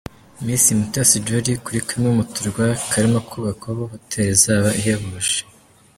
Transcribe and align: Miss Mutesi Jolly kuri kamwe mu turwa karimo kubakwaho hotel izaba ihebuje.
Miss 0.43 0.65
Mutesi 0.79 1.17
Jolly 1.27 1.53
kuri 1.63 1.79
kamwe 1.89 2.09
mu 2.17 2.23
turwa 2.33 2.65
karimo 2.91 3.19
kubakwaho 3.29 3.83
hotel 3.91 4.25
izaba 4.35 4.69
ihebuje. 4.79 5.37